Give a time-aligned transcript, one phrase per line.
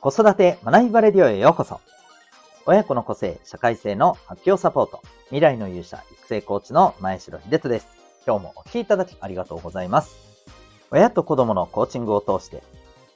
[0.00, 1.78] 子育て学びバレディオへようこそ。
[2.64, 7.88] 親子の個性、社会性の発表サポート、未来の勇者、育成コーチの前城秀人です。
[8.26, 10.16] 今日もお聴きいただきありがとうございます。
[10.90, 12.62] 親と子供のコーチングを通して、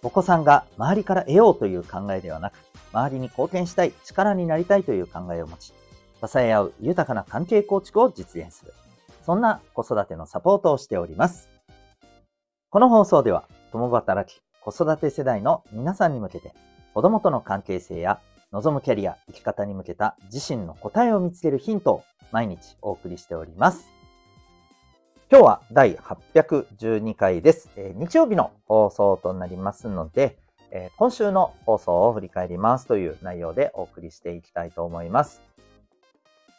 [0.03, 2.59] お子さんが周りから得ようという考えではなく、
[2.93, 5.73] 周りに貢献したい、力になりたいという考えを持ち、
[6.23, 8.75] 支え合う豊かな関係構築を実現する。
[9.25, 11.49] そんな子育てのサポートをしております。
[12.69, 16.53] この放送では、共働き、子育て世代の皆さんに向けて、
[16.95, 18.21] 子供との関係性や
[18.53, 23.89] 望むキャリア、生き方に向けた自身の答えを見つけるヒントを毎日お送りしております。
[25.29, 27.69] 今日は第812回です。
[27.75, 30.39] えー、日曜日の放送となりますので、
[30.71, 35.43] えー、今週の放送を振り返りますという内容でお送りしていきたいと思います。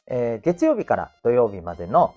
[0.07, 2.13] えー、月曜日から土曜日までの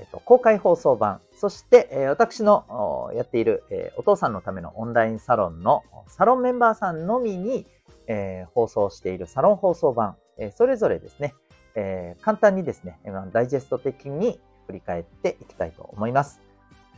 [0.00, 7.66] えっと、公開放送版、そして、え、私のやっている、え、お父さんのためのオンラインサロンのサロンメンバーさんのみに、
[8.06, 11.34] え、放送しているサロン放送版、えそれぞれですね、
[11.74, 12.98] え簡単にですね、
[13.30, 16.40] ダイジェスト的に振り返っていきたいと思います。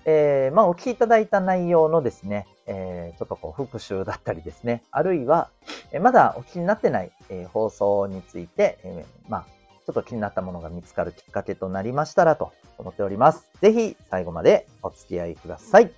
[0.04, 5.50] えまあ、お聞きいただいた内容のですね、えちょっとこう復習だったりですね、あるいは、
[5.90, 9.46] えまだお聞きになってない、え放送について、えまあ、
[9.84, 13.50] ちょっと気になったものが見つかるきっかけとなりましたらと思っております。
[13.60, 15.92] ぜひ最後までお付き合いください。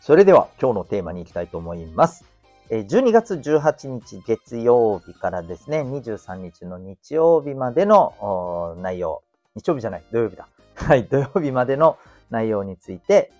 [0.00, 2.24] それでは今日のテーマに行きたいと思います。
[2.70, 9.22] 12月18日月曜日からですね、23日の日曜日までの内容、
[9.54, 10.48] 日曜日じゃない、土曜日だ。
[10.74, 11.98] はい、土曜日までの
[12.30, 13.30] 内容について、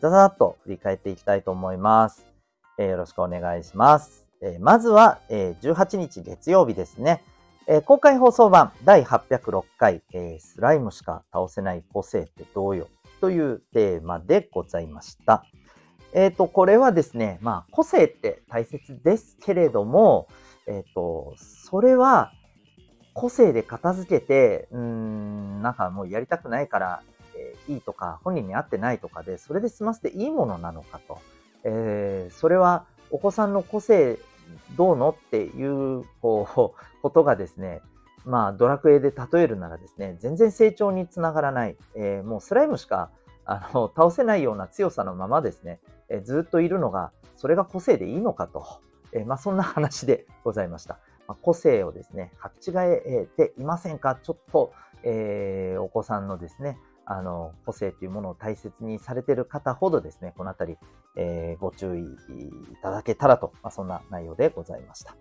[0.00, 2.26] ざざっと振り返っていきたいと思います。
[2.78, 4.26] よろしくお願いします。
[4.40, 7.22] えまずは、え18日月曜日ですね。
[7.70, 12.88] え公開放送版第806回、えスライムしか倒せない個性ってどうよ？
[13.20, 15.44] というテーマでございました。
[16.14, 20.28] えっ、ー、と、これはですね、まあ、個性って大切ですけれども、
[20.66, 22.32] えっ、と、それは
[23.12, 27.02] 個性で片付けて、うん、なんかもうやりたくないから、
[27.36, 31.18] えー、いいとか、本人に合ってないとかで、それで済ませていいものなのかと。
[31.64, 34.18] えー、それはお子さんの個性
[34.76, 37.80] どうのっていうこうことがですね、
[38.24, 43.10] まあ、ドラクエで例えるならですね、全然成長につながらない、えー、もうスライムしか
[43.44, 48.80] あの倒せないような強さのままですね、えー、ずっといるのが、それが個性でいいのかと、
[49.12, 50.98] えー、まあ、そんな話でございました。
[51.26, 54.18] まあ、個性をですね、履き違えていませんか？
[54.22, 54.72] ちょっと、
[55.04, 56.78] えお子さんのですね、
[57.10, 60.76] あの、個性というものを大切にされている方ほどですね、このあたり、
[61.16, 62.06] えー、ご注意い
[62.82, 65.16] ただけたらと、まあ、そんな内容でございました。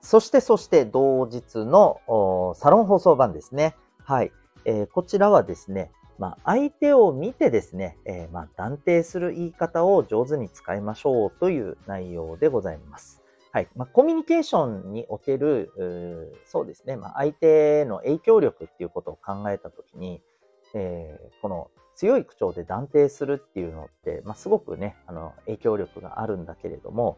[0.00, 3.74] そして、そして同日のサロン放送版ですね。
[4.04, 4.30] はい。
[4.64, 13.22] えー、こちらはですね、まあ、相手を見てですね、えー、まあ、断定する言い方を上手に使いましょうという内容でございます。
[13.50, 13.68] はい。
[13.74, 20.22] まあ、コミュニケーションにおける、そうですね、まあ、相手の影響力っていうことを考えたときに、
[20.78, 27.16] えー、この強い口調で断定するっていうのって、まあ、すごくね、あの、影響力があるんだけれども、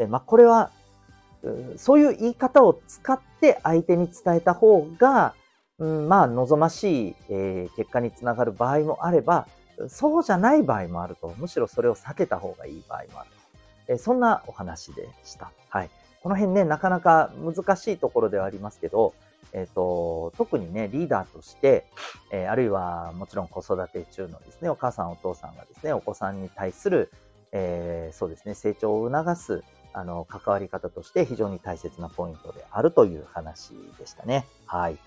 [0.00, 0.72] えまあ、これは、
[1.76, 5.34] そういう言い方を使って相手に伝えた方が、
[5.78, 9.46] うん、まあ、望ましい、え、結果につながる場合もあれば、
[9.88, 13.30] そうじゃない場合もあると、むしろそれを避けた方がいい場合もある
[13.86, 13.92] と。
[13.92, 15.52] え、そんなお話でした。
[15.68, 15.90] はい。
[16.22, 19.14] この辺ね、なかなか難しいところではありますけど、
[19.56, 21.86] えっ、ー、と、特にね、リーダーとして、
[22.30, 27.10] えー、あるいはもちろん子育て中のですね、お母さんお父さんがですね、お子さんに対する、
[27.52, 34.46] えー、そうですね、成長を促す、あの、関わり方として非常に大切なポイントであるという話でしたね。
[34.66, 34.98] はい。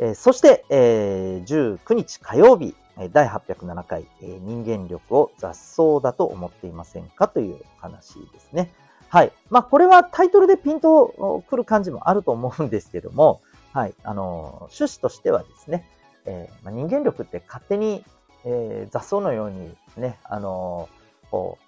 [0.00, 2.74] え、そして、え、19日火曜日、
[3.12, 8.72] 第807回、え、人間力を雑草だと思っていませんかという話ですね。
[9.08, 9.32] はい。
[9.50, 13.40] まあ、これはタイトルでピンとくる感じもあると思うんですけども、
[13.72, 13.94] はい。
[14.02, 15.88] あの、趣旨としてはですね、
[16.24, 18.04] えー、まあ、人間力って勝手に、
[18.44, 20.88] えー、雑草のようにね、あの、
[21.30, 21.58] こ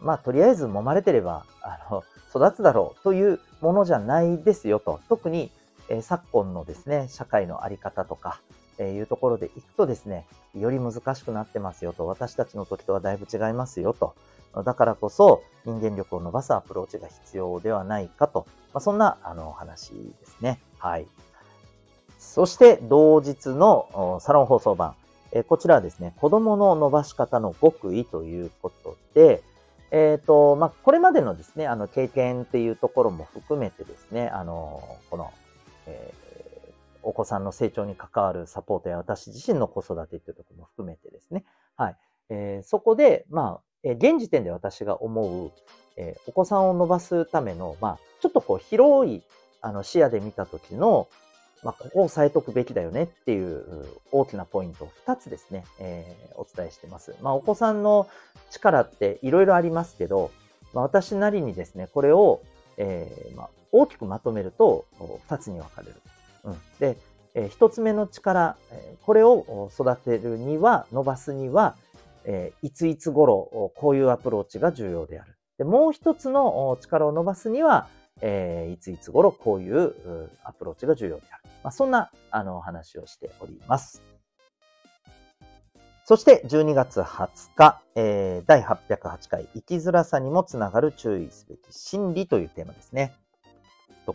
[0.00, 5.00] う、まあ、とりあえず揉まれてれば、あの、育つだろうというものじゃないですよと。
[5.08, 5.50] 特に、
[5.88, 8.40] えー、昨今のですね、社会のあり方とか、
[8.78, 12.06] えいうところでいくとですね、より難しくなってますよと。
[12.06, 14.14] 私たちの時とはだいぶ違いますよと。
[14.64, 18.46] だからこそ人間力を伸ばすアプローチが必要ではないかと。
[18.72, 20.60] まあ、そんなあの話ですね。
[20.78, 21.06] はい。
[22.24, 24.94] そして同日のサロン放送版。
[25.34, 29.42] えこちらはですね、子供の伸ばし方の極意ということで、
[29.90, 35.32] えっ、ー、と、まあ、これまでのですね、あの、経験っていうところも含めてですね、あの、この、
[35.86, 36.72] えー、
[37.02, 41.44] お子さんの成長に関わるサポートや私自身の子育てっていうところも含めてですね、
[41.76, 41.96] はい。
[42.30, 45.52] えー、そこで、まあ、え、現時点で私が思う、
[45.96, 49.22] え、お子さんを伸ばすための、まあ、ちょっとこう広い
[49.60, 51.08] あの視野で見た時の、
[51.64, 57.16] まあ、ここを押さえとくべきだよねっていう大きなポイントを2つですね、えー、お伝えしてます。
[57.22, 58.06] まあ、お子さんの
[58.50, 60.30] 力っていろいろありますけど、
[60.74, 62.42] まあ、私なりにですね、これを、
[62.76, 64.84] えーまあ、大きくまとめると
[65.28, 65.94] 2つに分かれる。
[66.44, 66.98] うん、で、
[67.34, 68.56] えー、1つ目の力、
[69.06, 71.76] これを育てるには、伸ばすには、
[72.24, 75.34] えー、いついつ頃、こういうアプローチが重要である。
[75.56, 77.88] でもう一つの力を伸ばすには、
[78.20, 79.94] え、いついつ頃こういう
[80.42, 81.43] アプローチが重要である。
[81.64, 84.02] まあ、そんなあの話をしております。
[86.04, 93.14] そして12月20日、えー、第808回生きづらさにもつながる注意すべき心理というテーマですね。
[94.04, 94.14] と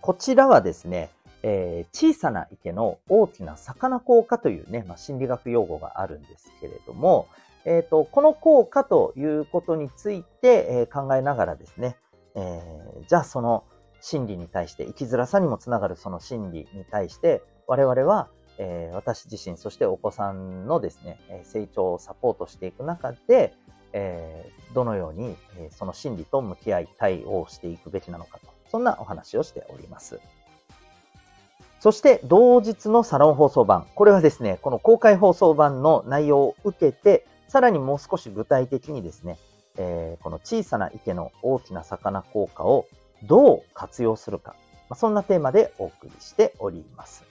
[0.00, 1.10] こちらはですね、
[1.42, 7.28] えー、小さな池の大きな魚効果というね、まあ、心理学用語があるんですけれども、
[7.66, 11.96] えーと、この効果ということについて、えー、考えながらですね、
[12.34, 13.64] えー、じゃあその
[14.06, 23.52] 心理に対して、生きづらさにもつながるその心理に対して、我々は、えー、私自身、そしてお子さんのですね、成長をサポートしていく中で、
[23.92, 30.20] えー、どのように、えその心理と向き合い、対応していくべきなのかと、そんなお話をしております。
[31.80, 33.88] そして同日のサロン放送版。
[33.96, 39.36] これはですね、この公開放送版の内容を受けて、さらにもう少し具体的にですね、
[39.76, 42.86] えー、この小さな池の大きな魚効果を
[43.22, 44.54] どう活用するか、
[44.88, 47.24] まあ、そんなテーマでお送りしております。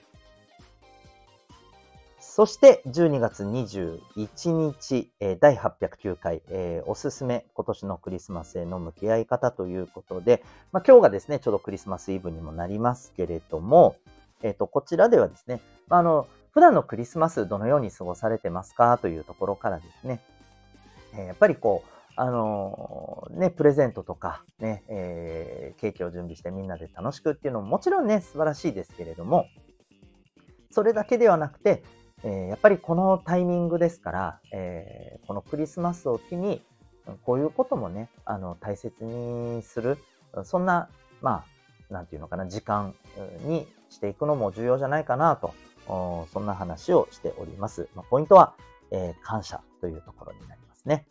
[2.35, 10.43] そして12月21日、えー、第809回、えー、おすすめ今年のクリスマスへの向き合い方ということで、
[10.73, 13.95] まあ、今日がですね、ちょうどクリスマスイブにもなりますけれども、
[14.43, 20.19] えっ、ー、と、こちらではですね、まあ、あの、普段のクリスマスどのように過ごされてますかというところからですね、
[21.13, 29.47] えー、やっぱりこう、あの、ね、プレゼントとか、ね、えー、ケーキを準備してみんなで楽しくっていうのももちろんね、素晴らしいですけれども、
[30.71, 31.83] それだけではなくて、
[32.23, 36.61] えー、やっぱりこのタイミングですから、えー、このクリスマスを機に、
[37.23, 39.97] こういうこともね、あの、大切にする、
[40.43, 40.89] そんな、
[41.21, 41.45] ま
[41.89, 42.95] あ、なんていうのかな、時間
[43.43, 45.53] にしていくのも重要じゃないかなと、
[46.33, 47.89] そんな話をしております。
[47.93, 48.55] まあ、ポイントは、
[48.91, 51.05] えー、感謝というところになりますね。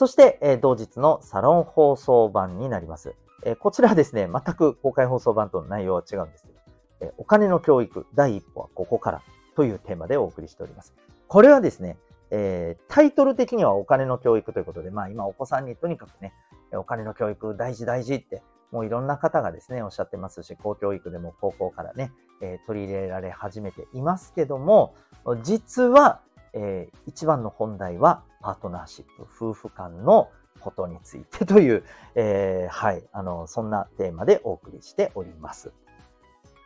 [0.00, 3.14] そして、え、同日のサロン放送版になります。
[3.44, 6.58] え、こちらはですね、全く公開放送版との内容は違うんですけど、
[7.02, 9.22] えお金の教育第一歩はここから
[9.56, 10.94] というテーマでお送りしております。
[11.28, 11.98] これはですね、
[12.30, 16.32] えタイトル的にはお金の教育ということで、まあ今お子さんにとにかくね、
[16.72, 18.42] お金の教育大事大事って
[18.72, 22.10] もういろんな方がですね、おっしゃってますし、公教育でも高校からね、
[22.40, 24.94] えー、取り入れられ始めていますけども、
[25.42, 30.30] 実は、えー、一番の本題はパートナーシップ、夫婦間の
[30.60, 35.72] ことについてという、えー、はい、あの、そんなテーマでお送りしております。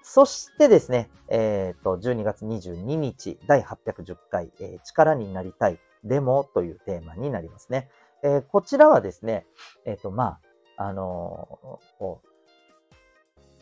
[0.03, 7.89] そしてですね、えっ、ー、と、12月22日、第810回、えー、力になりたいデモというテーマになりますね。
[8.23, 9.47] えー、こちらはですね、
[9.87, 10.39] えっ、と、ま
[10.77, 12.29] あ、あの、こう、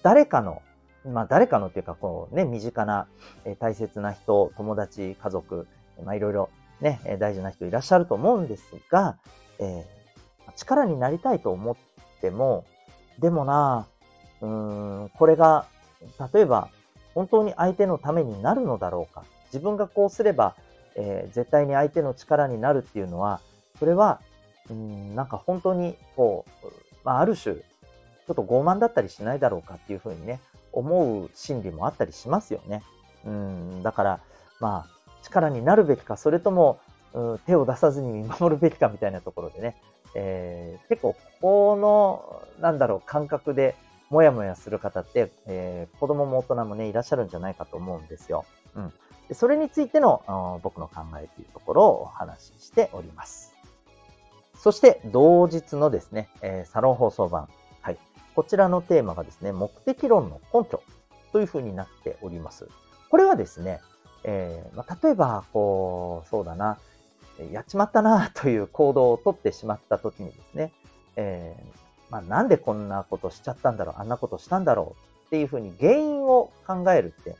[0.02, 0.62] 誰かの、
[1.04, 3.06] まあ誰かのっていうか、こうね、身近な、
[3.44, 5.66] え大切な人、友達、家族、
[6.04, 9.16] まあいろいろね、大事な人いらっしゃると思うんですが、
[9.58, 11.76] えー、力になりたいと思っ
[12.20, 12.64] ても、
[13.18, 13.86] でもな、
[14.40, 15.66] うん、これが、
[16.34, 16.68] 例えば、
[17.14, 19.24] 本当に相手のためになるのだろうか。
[19.46, 20.56] 自分がこうすれば、
[20.96, 23.40] えー、絶対に相手の力になるっていうのは、
[23.78, 24.20] それは、
[24.70, 26.66] うん、なんか本当に、こう、
[27.04, 30.40] まあ、ある種、ちょっと傲慢だったりしないだろうかっていうふうにね、
[30.72, 32.82] 思う心理もあったりしますよね。
[33.24, 34.20] うん、だから、
[34.58, 36.80] まあ、力になるべきか、それとも、
[37.14, 39.76] うん、手を出さずに見守るべきかみたいなところでね、
[40.14, 43.74] えー、結構、この、なんだろう、感覚で、
[44.10, 48.44] もやもやする方って、えー、子供も大人もね、いらっしゃるんじゃないかと思うんですよ。
[48.76, 48.92] うん。
[49.28, 53.54] でそれについての僕の考えというところをお話ししております。
[54.54, 57.48] そして同日のですね、えサロン放送版。
[57.80, 57.98] はい。
[58.34, 60.82] こちらのテーマがですね、目的論の根拠
[61.32, 62.68] というふうになっております。
[63.10, 63.80] これはですね、
[64.24, 66.78] えー、まあ、例えば、こう、そうだな、
[67.50, 70.72] やっちまったなという行動をとってしまった時にですね、
[71.16, 77.36] えー、まあ、なんでこんなことしちゃったんだろう、あんなことしたんだろうっていうふうに原因を考えるって、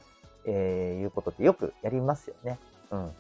[0.47, 2.59] えー、いうことってよくやりますよね。
[2.91, 3.11] うん。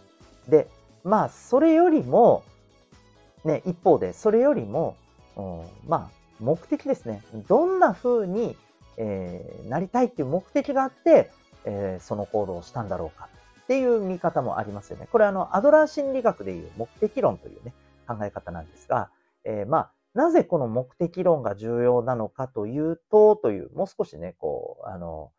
[0.49, 0.69] で、
[1.04, 2.42] まあ、それよりも、
[3.45, 4.97] ね、一方で、それよりも、
[5.37, 7.23] うん、まあ、目的ですね。
[7.49, 8.57] どんな風に、
[8.97, 11.31] えー、なりたいっていう目的があって、
[11.64, 13.28] えー、その行動をしたんだろうか
[13.72, 15.08] っていう見方もありますよね。
[15.10, 17.72] これあの、アドラー心理学でいう目的論というね、
[18.06, 19.08] 考え方なんですが、
[19.44, 25.32] えー、まあ、なぜこの目的論が重要なのかというと、という、もう少しね、こう、あの、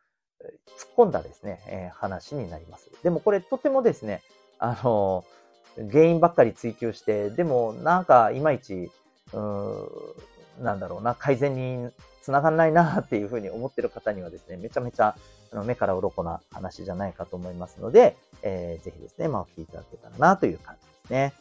[0.80, 2.90] 突っ込んだですね、えー、話になります。
[3.04, 4.24] でもこれとてもですね、
[4.58, 5.24] あの、
[5.92, 8.90] 原因ばっかり追求して、でもなんかいまいち、
[9.32, 9.88] うー
[10.60, 11.92] なんだろうな、改善に
[12.24, 15.16] つながんないなっていうふうに思ってる方にはですね、めちゃめちゃ
[15.54, 21.34] あの目から鱗な話じゃないかと思いますので、えー、ぜひですね、まあ、お聞きいただけたらなという感じですね。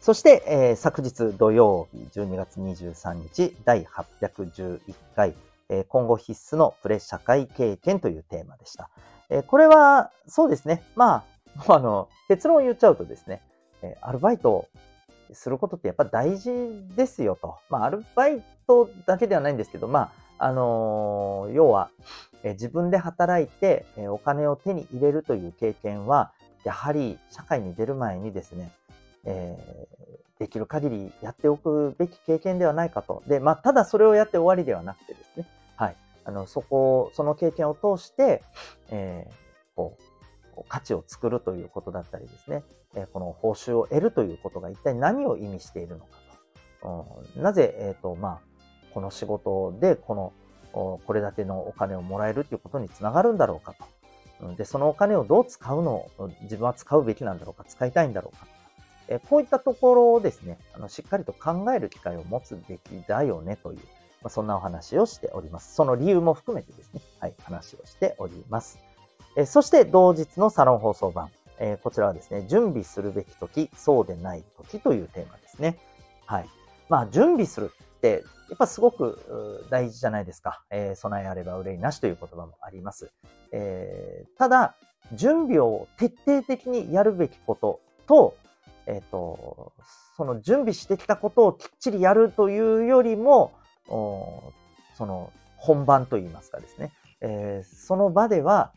[0.00, 4.80] そして、えー、昨日土曜日12月23日第811
[5.14, 5.34] 回、
[5.68, 8.90] えー、今後必須のプレ社会経験というテーマでした。
[9.30, 11.24] えー、これはそうですね、ま
[11.56, 13.42] あ、も うあの、結論を言っちゃうとですね、
[13.82, 14.68] えアルバイトを
[15.32, 16.50] することってやっぱ大事
[16.96, 17.56] ですよと。
[17.68, 21.88] まあ、アルバイトだけではないんですけど、まあ、あの、要は、
[22.42, 26.32] え自分で働いて、えお金を手に入れるという経験は、
[26.64, 28.70] やはり社会に出る前にですね、
[29.24, 33.22] えー、できる限りやっておくべき経験ではないかと。
[33.26, 35.96] で、まあ、ただそれをやって終わりではなくてですね、はい。
[36.26, 38.42] あの、そこ、その経験を通して、
[38.90, 39.32] えー、
[39.74, 39.96] こ
[40.58, 46.10] う、価値を作るということだったりですね、えこの報酬を得るということが一体何を意味しているのか
[46.82, 47.24] と。
[47.36, 48.53] うん、なぜ、えっ、と、まあ、
[48.94, 50.32] この仕事でこの、
[50.72, 53.74] これだけのお金をもらえるということにつながるんだろうか
[54.40, 54.54] と。
[54.56, 58.46] で、そのお金をどう使うのを自分は使うべきなんだろうか、使いたいんだろうか
[59.08, 63.78] えこういったところをですね、あのしっかりと考える機会を持つべきだよねという、
[64.22, 65.74] まあ、そんなお話をしております。
[65.74, 68.78] その理由も含めてですね、はい、話をしております。
[69.36, 75.78] えそして同日のサロン放送版、え、こちらはですね、準備するべき時、そうでない時というテーマですね。
[76.24, 76.48] はい。
[76.88, 77.72] まあ、準備する
[78.04, 80.62] って、やっぱすごく大事じゃないですか。
[80.70, 83.10] えー、備えあれば憂いなしという言葉もあります。
[83.52, 84.74] えー、ただ、
[85.12, 88.36] 準備を徹底的にやるべきことと、
[88.86, 89.72] えっ、ー、と、
[90.16, 93.52] その準備してきたことをきっちりやるというよりも、
[93.86, 98.72] その本番といいますかですね、えー、その場では、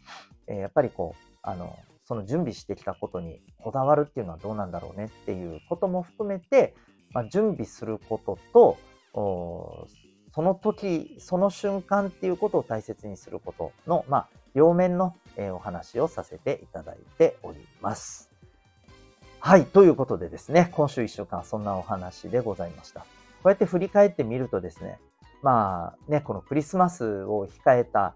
[0.48, 6.74] えー、やっぱりこう、あの、その準備してきたことにこだわるっていうのはどうなんだろうねっていうことも含めて、
[7.12, 8.78] まあ、準備することと、
[9.18, 18.32] その時、その瞬間っていうことを大切にすることの、まあ、両面の、えお話をさせていただいております。
[19.40, 19.66] はい。
[19.66, 23.02] ということでですね、今週1週間そんなお話でございました。
[23.02, 23.06] こ
[23.46, 25.00] うやって振り返ってみるとですね、
[25.44, 28.16] まあね、このクリスマスを控えた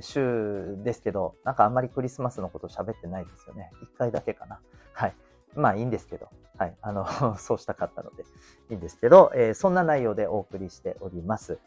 [0.00, 3.70] 週ですけど、なんかあんまりクリスマスのこと喋ってないですよね。
[3.82, 4.60] 一回だけかな。
[4.92, 5.14] はい。
[5.54, 6.28] まあいいんですけど、
[6.58, 6.76] はい。
[6.82, 7.06] あの
[7.38, 8.24] そうしたかったので
[8.70, 11.58] いいんですけど、えー、そんな内容でお送りしております。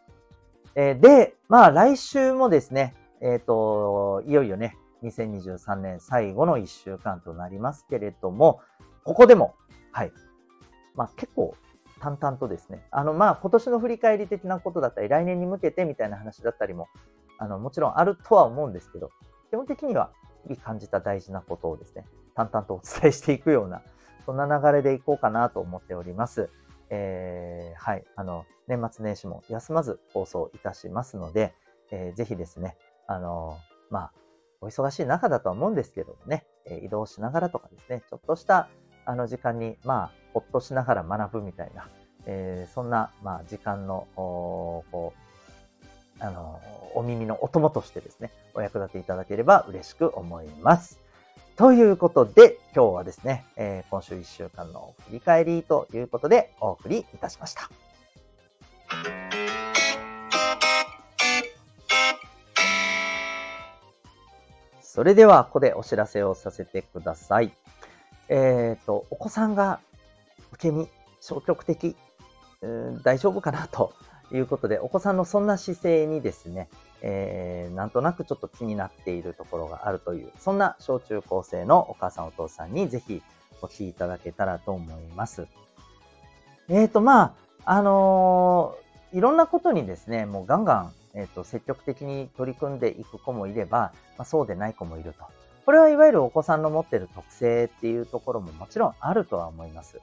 [0.75, 8.62] えー、で、まあ来週もですね、えっ、ー、と、いよいよね、2023年最後の1週間となりますけれども、
[9.04, 9.56] ここでも、
[9.92, 10.12] はい。
[10.96, 11.56] まあ結構
[12.00, 16.88] 淡々とですね、あのまあ今年の振り返り的なことだったり、来年に向けてみたいな話だったりも
[17.38, 19.12] あの、もちろんあるとは思うんですけど、
[19.50, 20.12] 基本的には
[20.44, 23.82] 日々感じた大事なことをですね、淡々とお伝えしていくような、
[24.25, 26.50] そんな流れでいこうかなと思っております。
[26.89, 31.53] えー、はい、あの、年末年始も休まず放送いたしますので、
[31.91, 32.77] えー、ぜひですね、
[33.08, 33.58] あの、
[33.89, 34.13] まあ、
[34.62, 38.70] お忙しい中だとは思うんですけどもね、え移動しながらとかですね、ちょっとした
[39.05, 41.88] あの時間に、まあ、ほっとしながら学ぶみたいな、
[42.25, 45.24] えー、そんな、まあ、時間の、こう、
[46.20, 46.60] あの、
[46.96, 51.05] お耳のお供としてですね、お役立ていただければ嬉しく思います。
[51.58, 57.70] ということで、今日はですね、えー、今週1週間の振り返りということでお送りいたしました。
[64.82, 67.54] それでは、ここでお知らせをさせてください。
[68.28, 69.80] えっ、ー、と、お子さんが
[70.52, 70.90] 受け身、
[71.22, 71.96] 消極的、
[73.04, 73.94] 大丈夫かなと
[74.34, 76.68] いうことで、お子さんのそんな姿勢にですね、
[77.08, 83.22] えー、なんとなくちょっと気になっているところがあるという、そんな小中高生のお母さんお父さんにぜひ
[83.62, 85.48] お聞きいただけたらと思います。
[86.68, 87.36] えっ、ー、と、ま
[87.66, 95.26] あ、あのー、いろんなことにですね、もうガンガン、えっ、と、積極的に取り組んでいく子もいれば、まあ、そうでない子もいると。
[95.64, 100.02] これはいわゆるお子さんの持ってる特性っていうところももちろんあるとは思います。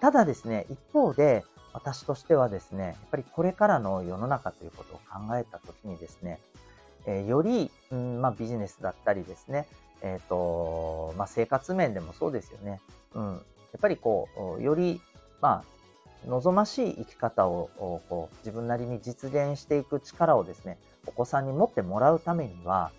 [0.00, 1.44] ただですね、一方で、
[1.78, 6.40] 私としてはですね、やっぱりこれからの世の中ということを考えたときにですね、
[7.06, 9.68] えー、より、うんまあ、ビジネスだったりですね、
[10.02, 12.80] えっ、ー、と、まあ、生活面でもそうですよね。
[13.14, 13.32] うん。
[13.34, 13.40] やっ
[13.80, 15.00] ぱりこう、より、
[15.40, 15.78] まあ、
[16.26, 17.70] 望ましい生き方を
[18.08, 22.90] こう自分なりに実現していく力をですね、お子さんに持ってもらうためには、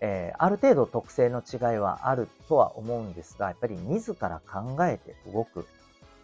[0.00, 5.66] えー、ある程度特性の違いはあるとは思うんですが、やっぱり自ら考えて動く、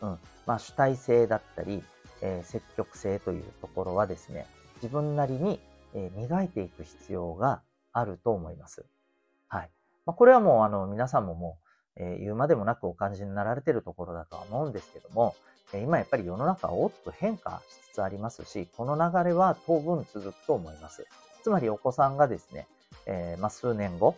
[0.03, 1.83] うん、まあ主体性だったり、
[2.21, 5.61] えー、積極性というところはですね、自分なりに、
[5.95, 8.85] えー、磨いていく必要があると思います。
[9.49, 9.71] はい。
[10.05, 11.59] まあ、これはもうあの皆さんもも
[11.97, 15.35] う、えー、言うまでもなくお感じになられているところだとは思うんですけども、
[15.73, 21.07] えー、今やっぱり世の中は大きく変化しつつありますし、この流れは当分続くと思います。
[21.43, 22.67] つまりお子さんがですね、
[23.07, 24.17] えー、まあ、数年後、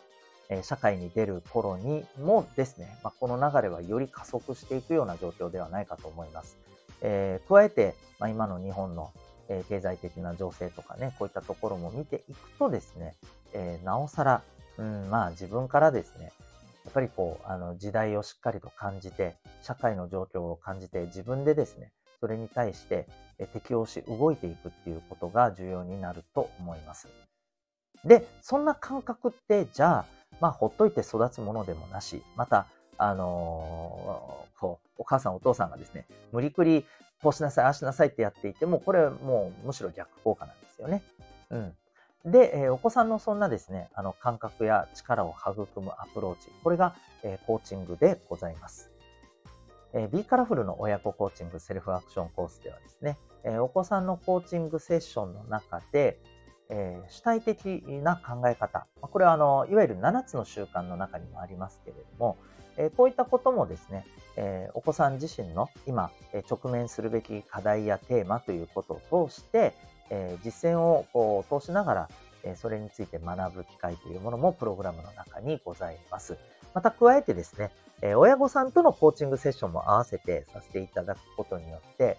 [0.48, 6.56] え社会に出る頃にもですね、まあ、この流れはより加速していくような状況ではないかと思います。
[7.00, 9.12] えー、加えて、まあ、今の日本の、
[9.48, 13.16] えー、経済的な情勢とかね、こういったところも見ていくとですね、
[13.52, 14.42] えー、なおさら、
[14.78, 16.32] うん、まあ自分からですね、
[16.84, 23.06] やっぱりこう、あの時代をしっかりと感じて、社会の状況を感じて、自分でですね、それに対して
[23.52, 27.08] 適応し動いていくっていうことが重要になると思います。
[28.04, 30.06] で、そんな感覚って、じゃあ、
[30.40, 32.66] まあ、ほっといて育つものでもなし、また、
[32.98, 36.84] あのー、こう、お母さんお父さんがですね、無理くり、
[37.22, 41.02] こうしなさい、ああしなさいってやっていても、これはもうむしろ逆効果なんですよね。
[41.50, 41.74] うん。
[42.24, 48.90] で、えー、お子さんのそんなですね、あの感覚や力を育むアプローチ、これが、えー、コーチングでございます。
[49.92, 56.18] えー、B カラフルの親子コーチングセルフアクションコースではですね、えお子さんのコーチングセッションの中で、
[56.76, 62.36] え主体的な考え方、これはあのいわゆる7つの習慣の中にもありますけれども、
[62.76, 64.04] えこういったこともですね、
[64.36, 69.74] えお子さん自身の今、え直面するべき課題やテーマということを通して、
[70.10, 72.08] え実践をこう通しながら、
[72.42, 76.36] えそれについて学ぶ機会というものもプログラムの中にございます。
[76.74, 77.70] また加えてですね、
[78.02, 82.18] え親御さんとのコーチングセッションも合わせてさせていただくことによって、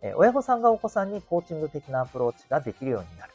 [0.00, 3.31] え親御さんがお子さんにコーチング的なアプローチができるようになる。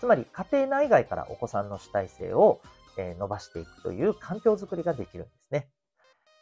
[0.00, 2.60] つまり家庭内外からお子さんの主体性を、
[2.96, 5.68] 伸ばしていくという環境づくりができるんですね。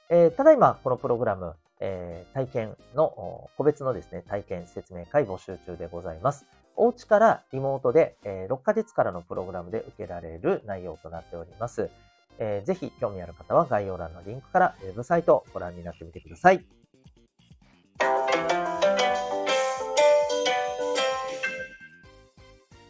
[0.08, 6.46] え、ただいまこのプログラム、え、体験の、個別のですね、体験説明会募集中でございます。
[6.74, 11.90] お家からリモートで、え、6ヶ月からのプログラムで受けられる内容となっております。
[12.38, 16.64] えー、ぜひ興味ある方は概要欄のリンクからウェブサイトをご覧になってみてください。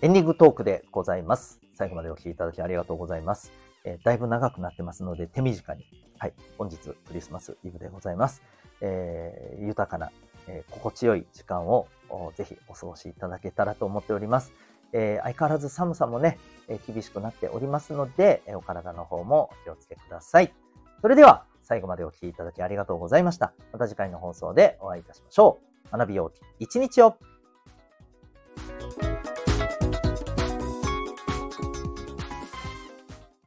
[0.02, 1.59] エンディングトークでございます。
[1.72, 3.50] 最後までお聴きいただきありがとうございます。
[3.82, 5.87] えー、だいぶ長くなってますので手短に
[6.18, 8.42] はい、本日クリスマスイブでございます。
[8.82, 10.12] えー、豊かな、
[10.48, 11.88] えー、心地よい時間を
[12.37, 14.52] ぜひお過ごしいただけたらと思っております。
[14.92, 20.52] えー、相変わらず寒さもね、え厳しくなっておりますので、えお体の方もお気をつけください。
[21.00, 23.54] それでは、最後までお聴きいただきありがとうございました。
[23.72, 25.59] また次回の放送でお会いいたしましょ
[25.90, 25.96] う。
[25.96, 27.16] 学びよう一日を